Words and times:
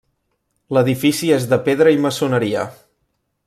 L'edifici 0.77 1.29
és 1.37 1.45
de 1.53 1.59
pedra 1.69 1.95
i 1.97 2.01
maçoneria. 2.07 2.65